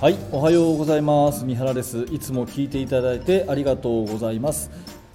[0.00, 1.44] はい、おはようございます。
[1.44, 2.06] 三原です。
[2.12, 4.70] いつも聞いていただいてありがとうございます。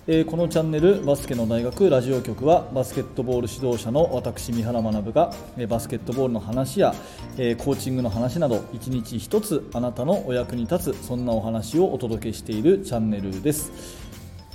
[0.07, 6.93] えーこのチャンネルバスケの大学ラジオ局はバスケットボール指導者の私三原学がえバスケットボールの話や、
[7.37, 14.02] えーコーチングの話など一日一つあなたのお役に立つそんなお話をお届けしているチャンネルです。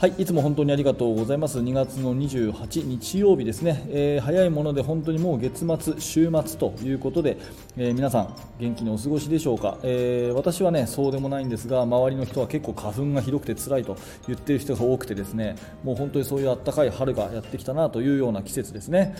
[0.00, 1.58] はい、いつも本当にありがとうございます。
[1.58, 7.36] 2月の28日曜日ですね、えー早いもので本当にもう月末、週末ということで、
[7.76, 13.96] えー皆さん元気にお過ごしでしょうか、えー私はねそうでもないんですが、周りの人は結構花粉がひどくて辛いと
[14.28, 19.16] 言ってる人が多くてですね、もう本当にそういうあったかい春がやってきたなというような季節ですね。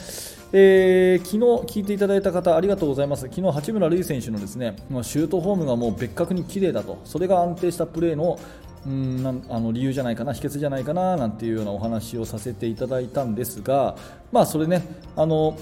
[0.53, 3.23] えー昨日聞いていただいた方ありがとうございます。
[3.23, 8.39] 昨日八村塁選手のですね、シュートフォームがもう別格に綺麗だと、それが安定したプレーの
[8.87, 13.97] うんなんあの理由じゃないかな、秘訣じゃないかななんていうようなお話をさせていただいたんですが、
[14.33, 14.83] まあ、それね、
[15.17, 15.59] あの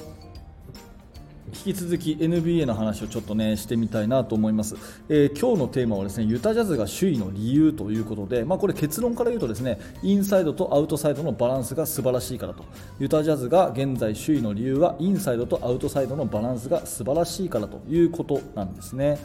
[1.52, 4.76] 引き続き NBA の話をちょっとねしてみたいなと思います、
[5.09, 12.65] えー今日のテーマはですねユタジャズが首位の理由ということで、まあ、これ結論から言うとですねインサイドとアウトサイドのバランスが素晴らしいからと。
[12.98, 19.19] ユタジャズが現在首位の理由はインサイドとアウトサイドのバランスが素晴らしいからということなんですね。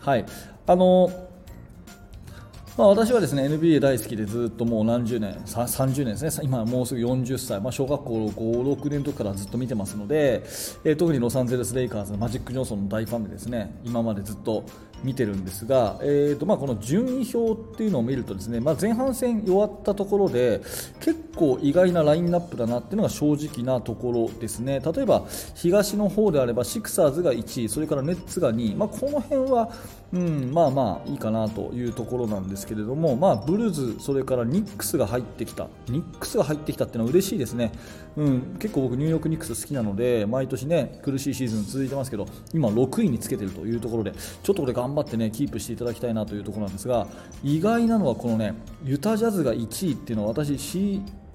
[0.00, 0.26] はい。
[0.66, 1.27] あの
[2.78, 8.32] まあ、私はですね NBA 大好きでずっともう何十年、30年ですね、今もうすぐ40歳、まあ、小学校5、
[8.80, 10.44] 6年の時からずっと見てますので、
[10.84, 14.62] えー特にロサンゼルス・レイカーズ、マジック・ジョンソンの大ファンでですね今までずっと
[15.04, 20.60] 見てるんですが、えーとまあ、この順位表っていうのを見るとですね、まあ、前半戦弱ったところで
[21.00, 24.80] 結構意外なラインナップだなっていうのが正直なところですね。
[24.80, 29.70] 例えば東の方であればシクサーズが1位それからネッツが2位、まあ、この辺は、
[30.12, 35.68] うん、まあまあいいかなというところなんですけれども、まあ、ブルーズ、それからニックスが入ってきた。
[35.88, 37.72] ニックスが入ってきたっていうのは嬉しいですね、
[38.16, 47.06] うん、結構僕ニューヨークニックス好きなので毎年ね苦しいシーズン続いてますけど今6位につけてるというところでちょっとこれ頑頑張ってねキープしていただきたいなというところなんですが
[47.42, 48.54] 意外なのはこのね
[48.84, 50.58] ユタジャズが1位っていうのは私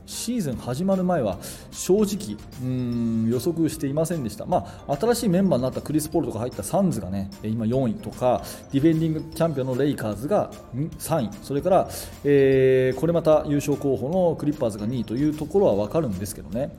[0.06, 1.38] シーズン始まる前は
[1.72, 11.30] 正直うん予測していませんでした、まあ、新しいメンバーになったクリス・ポールとか入ったサンズがね今4位とかディフェンディングチャンピオンのレイカーズが3位。
[11.42, 11.90] それから、
[12.26, 16.76] えーこれまた優勝候補のクリッパーズが2位というところは分かるんですけどね。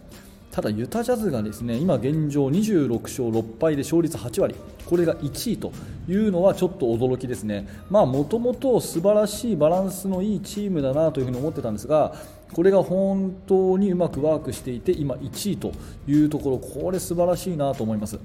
[0.54, 4.54] ただユタジャズがですね今現状26勝6敗で勝率8割
[4.86, 5.72] これが1位と
[6.08, 7.66] いうのはちょっと驚きですね。
[7.90, 12.14] まあもともと素晴らしいバランスのいいチームだなというふに思ってたんですが
[12.52, 15.72] これが本当にうまくワークしていて今1位と
[16.06, 18.20] いうところこれ素晴らしいなと思います。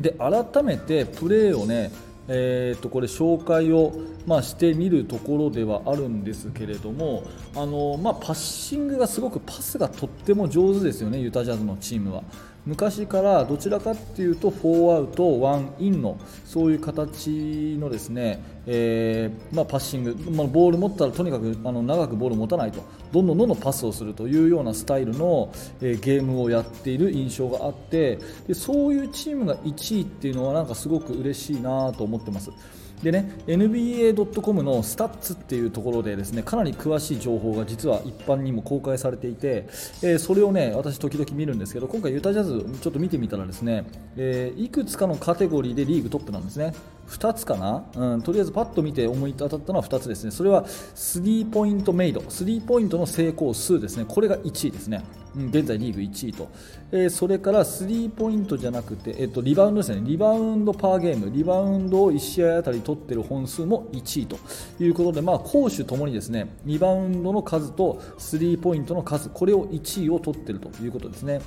[0.00, 1.92] で改めてプレーをね
[2.28, 3.92] えー、とこれ紹介を、
[4.26, 7.22] まあ、してみるところではあるんですけれども
[7.54, 12.22] あの、まあ、パッシングがすごくパスがとっても上手ですよねユタジャズのチームは。
[12.66, 22.82] 昔からどちらかっていうと4アウト1インのそういう形のですね、えーまあ、パッシング、まあ、ボール持ったらとにかくあの長くボール持たないと
[23.12, 32.50] どんどんどんどんパスをするというようなスタイルの、えーゲームをやっている印象があってでそういうチームが1位っていうのはなんかすごく嬉しいなと思ってます。
[33.04, 39.66] でね NBA.com のスタッツっていうところでですねかなり詳しい情報が実は一般にも公開されていて、
[40.02, 43.84] えーそれをね私時々見るんですけど今回ユタジャズちょっと見てみたらですね、
[44.16, 46.72] えーいくつかのカテゴリーでリーグトップなんですね。
[47.08, 50.30] 2つかな、うん、とりあえずパッと見て思い当たったのは2つですね。
[50.30, 54.06] それはスリーポイントメイドスリーポイントの成功数ですね。
[54.08, 55.04] これが1位ですね。
[55.36, 56.48] 現在リーグ1位と、
[56.92, 60.02] えーそれからスリーポイントじゃなくて、えっと、リバウンドですね。
[60.04, 61.30] リバウンドパーゲーム。
[61.30, 64.38] リバウンドを1試合あたり取っている本数も1位と
[64.80, 71.40] いうことで、まあ、攻守ともにですねリバウンドの数とスリーポイントの数これを1位を取っているということですね。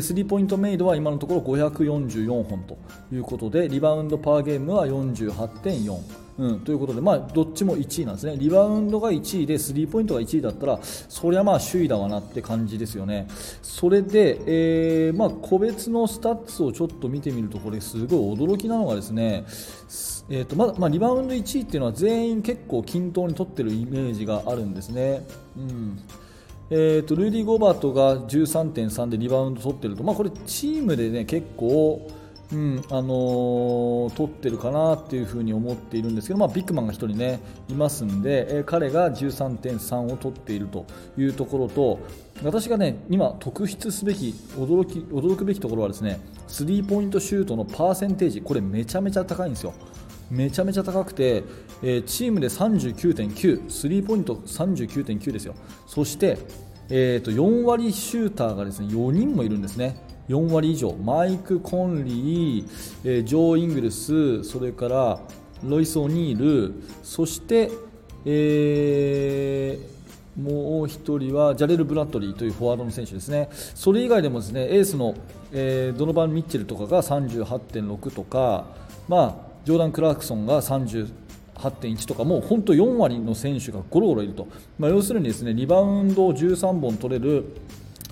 [0.00, 2.78] スリーポイントメイドは今のところ544本と
[3.12, 5.98] いうことでリバウンドパーゲームは48.4、
[6.38, 8.36] うん、ということで、まあ、どっちも1位なんですね。
[8.38, 13.26] リバウンドが1位でスリーポイントが1位だったらそりゃまあ首位だわなって感じですよね。
[13.62, 19.44] それで、えーまあ、個別のスタッツをちょっと見てみるとこれすごい驚きなのがですね
[20.28, 25.26] えーとまだまあ、リバウンド1位っていうのは全員結構均等に取ってるイメージがあるんですね。
[25.56, 25.98] うん。
[26.72, 32.08] えー、とルーディ・ゴーバートが13.3でリバウンド取ってると、まあ、これチームで、ね、結構、
[32.52, 40.86] うんあのー取ってるかなっていうふに思っているんですけど、まあ、ビッグマンが1人、ね、いますんで、えー彼が13.3を取っていると
[41.18, 41.98] いうところと
[42.44, 49.72] 私が、ね、今、特筆すべき驚き驚くべきところはですねスリーポイントシュートのパーセンテージこれめちゃめちゃ高いんですよ。
[50.30, 51.44] めちゃめちゃ高くて、
[51.82, 55.54] えーチームで39.9スリーポイント39.9ですよ。
[55.86, 56.38] そして、
[56.88, 60.04] えーと4割シューターがですね4人もいるんですね。
[60.28, 60.92] 4割以上。
[60.92, 62.66] マイク・コンリー、
[63.04, 65.20] えージョー・イングルスそれから、
[65.64, 67.70] ロイス・オニールそして、
[68.24, 73.48] えー、もう1人はジャレル・ブラッドリーというフォワードの選手ですね。
[73.52, 75.14] それ以外でもですねエースの、
[75.52, 78.66] えー、ドノバン・ミッチェルとかが38.6とか、
[79.08, 84.48] まあ、ジョーダン・クラークソンが38.1とかもう本当4割の選手がゴロゴロいると、
[84.80, 87.44] まあ、要するにですねリバウンドを13本取れる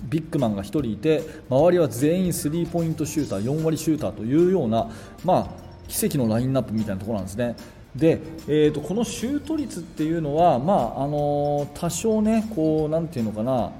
[0.03, 4.89] ビッグマンが1人いて周りは全員スリーポイントシューター4割シューターというような、
[5.25, 7.57] まあ、奇跡のラインナップみたいなところなんですね。
[7.93, 13.71] で、えーと、このシュート率っていうのは、まああの多少ねこうなんていうのかな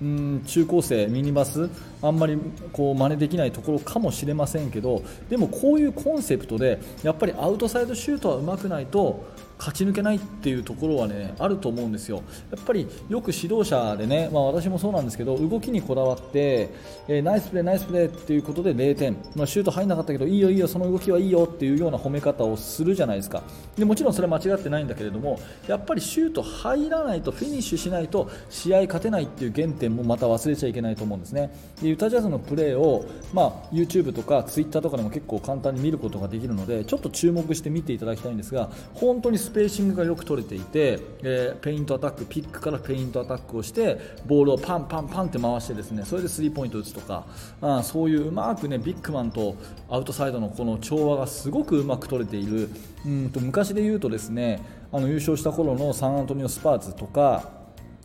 [0.00, 1.68] うん中高生、ミニバス
[2.02, 2.38] あんまり
[2.72, 9.26] こう真似できないところかもしれませんけどでもこういうコンセプトでやっぱりアウトサイドシュートはうまくないと
[9.58, 12.22] 勝ち抜けないっていうところはねあると思うんですよ。
[12.50, 16.70] やっぱりよく指導者でね、まあ、私もそうなんですけど動きにこだわって、
[17.08, 23.42] えー、ナイスプレー、ナイスプレーっていうことで0点、まあ、シュート入らなかったけどいいよ、いいよその動きはいいよっていうような褒め方をするじゃないですか
[23.76, 31.50] でもちろんそれは間違ってないんだけれどもやっぱりシュート入らないとフィニッシュしないと試合勝てないっていう原点もまた忘れちゃいけないと思うんですね。
[31.82, 47.26] でユタジャズのプレーを、まあ、YouTube とか Twitter とかでも結構簡単に見ることができるのでちょっと注目して見ていただきたいんですが本当にスペーシングがよく取れていて、えー、ペイントアタックピックからペイントアタックをしてボールをパンパンパンって回してですねそれでスリーポイント打つとか
[47.62, 49.56] あそういううまくねビッグマンと
[49.88, 52.68] アウトサイドのこの調和がすごくうまく取れている。
[53.06, 54.60] うんと昔で言うとですね
[54.92, 57.57] あの優勝した頃のサンアントニオスパーズとか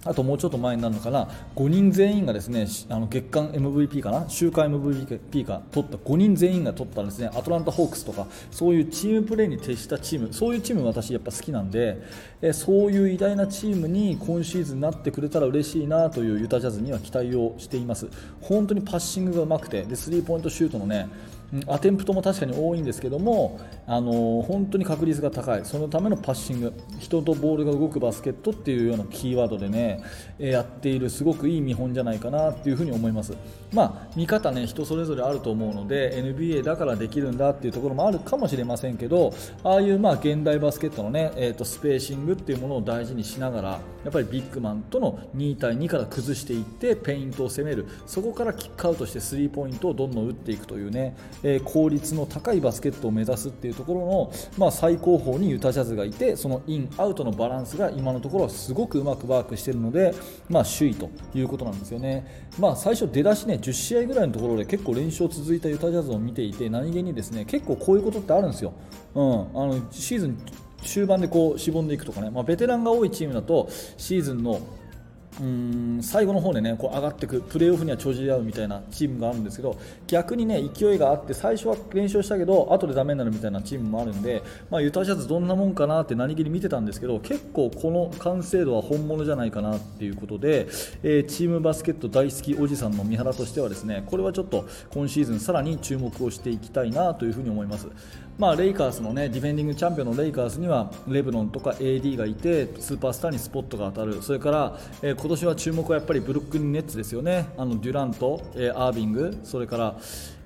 [0.06, 1.30] あともうちょっと前になるのかな。
[1.56, 4.26] 5人全員がですねあの月間 MVP かな？
[4.28, 5.98] 週間 MVP か取った。
[5.98, 7.30] 5人全員が取ったですね。
[7.34, 8.28] アトランタ・ホークスとか。
[8.52, 10.34] そういうチームプレーに徹したチーム。
[10.34, 12.02] そういうチーム私やっぱ好きなんで
[12.42, 18.08] えそういう偉大なチームに今シーズンなってくれたら嬉しいなというユタジャズには期待をしています。
[18.42, 21.08] 本当にパッシングがうまくてでスリーポイントシュートのね
[21.68, 25.66] アテンプトも確かに多いんですけども、あの本当に確率が高い。
[25.66, 26.74] そのためのパッシング。
[27.00, 30.02] 人とボールが動くバスケットっていうようなキーワードでね
[30.40, 33.34] やっているすごくいい見本じゃないかなっていうふに思います、
[33.72, 39.34] まあ、見方ね人それぞれあると思うので NBA だからできるんだっていうところもあるかもしれませんけど
[39.64, 47.88] ああいうまあ現代バスケットのね、えー、とスペーシングっていうものを大事にしながらやっぱりビッグマンとの2対2から崩していってペイントを攻める。
[48.06, 60.14] そこからキックアウトしてスリーポイントをどんどん打っていくというね、え、効率の高いバスケットを目指すっていうところの、まあ、最高峰にユタジャズがいてそのイン、アウトのバランスが今のところはすごくうまくワークしているので、
[60.50, 68.74] まあ、首位ということなんですよね、まあ、最初、出だしね10試合ぐらいのところで結構連勝続いたユタジャズを見ていて何気にですね結構こういうことってあるんですよ。
[69.16, 70.38] うん、あのシーズン
[70.84, 74.60] 終盤でこうしぼんでいくとかね、まあ、ベテランが多いチームだとシーズンの
[75.42, 90.68] うん最後の方でねこう上がっていくプレーオフには帳尻合うみたいなチームがあるんですけど逆にね勢いがあって最初は連勝したけど後でダメになるみたいなチームもあるんで、まあ、ユタジャズどんなもんかなって何気に見てたんですけど結構この完成度は本物じゃないかなっていうことで、
[91.02, 97.88] えー、チームバスケット大好きおじさんの三原としてはですねこれはちょっと今シーズンさらに注目をしていきたいなというふに思います。
[98.38, 107.48] まあ、レイカーズのねディフェンディングチャンピオンのレイカーズにはレブロンとか AD がいてスーパースターにスポットが当たるそれから、えー、今年は注目はやっぱりブルックリン・ネッツですよね。
[107.58, 109.96] あのデュラント、えー、アービングそれから、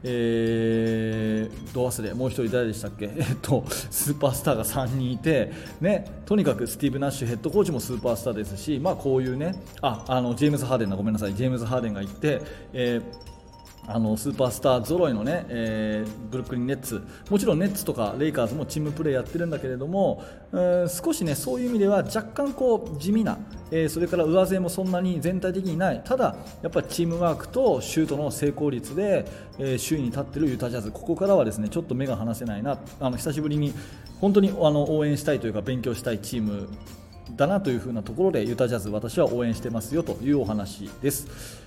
[0.04, 5.52] えー、ド忘れもう1人誰でしたっけ、 えっと、スーパースターが3人いて、
[5.82, 10.96] ね、とにかくスティーブ・ナッシュヘッドコーチもスーパースターですし、まあ、こういうねああのジェームズ・ハーデンだ。
[10.96, 11.34] ごめんなさい。
[11.34, 12.40] ジェームズ・ハーデンがいて、
[12.72, 13.28] えー
[13.90, 17.02] あのスーパースター揃いのね、えー、ブルックリン・ネッツ。
[17.30, 23.38] もちろんネッツとかレイカーズもチームプレーやってるんだけれども、えー、少しねそういう意味では若干こう地味な、
[23.72, 26.02] えー、それから上背もそんなに全体的にない。
[26.04, 29.26] ただやっぱりチームワークとシュートの成功率で、
[29.58, 30.92] えー、首位に立っているユタジャズ。
[30.92, 32.78] ここからはですねちょっと目が離せないな。
[33.00, 33.74] あの久しぶりに
[34.20, 36.68] 本当にあの応援したいというか勉強したいチーム
[37.38, 41.67] だなというふうなところでユタジャズ私は応援してますよというお話です。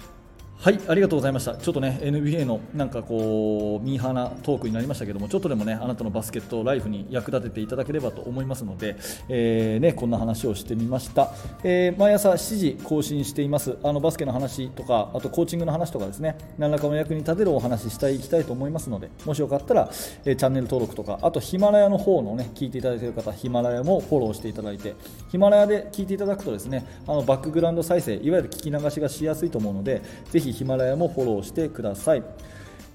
[0.62, 1.56] はいありがとうございました。
[1.56, 8.96] ちょっとね NBA のなんかこうミーハーなトークになりましたけどもちょっとでもねあなたのバスケットライフに役立てていただければと思いますので、
[9.30, 11.32] えー、ね、こんな話をしてみました、
[11.64, 13.78] えー、毎朝7時更新しています。
[13.82, 16.36] あのバスケの話とかあとコーチングの話とかですね。
[16.58, 19.88] 何らかの役に立てるお話ししたいきたいと思いますのでもしよかったら、
[20.26, 24.94] えー、チャンネル登録とかあとヒマラヤの方のね聞いていただいている方ヒマラヤもフォローしていただいて
[25.30, 32.22] ヒマラヤで聞いていただくとですねあのバックグラウンド再生いわゆる聞き流しがしやすいと思うのでぜひひヒマラヤもフォローしてください。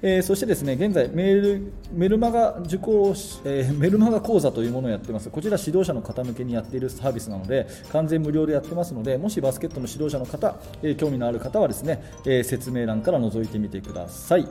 [0.02, 5.30] えー、そしてですね現在メールメルマガ受講、えー、メルマガ講座というものをやってます。
[5.30, 14.48] こちら指導者の方向けにやっているサービスなので完全無料でやってますのでもしバスケットの指導者の方、えー、興味のある方はですね、え説明欄から覗いてみてください。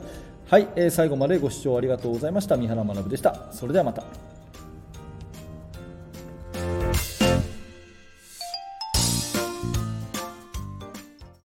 [0.47, 2.57] はい、え最後までご視聴ありがとうございました。
[2.57, 3.47] 三原学でした。
[3.51, 4.34] それではまた。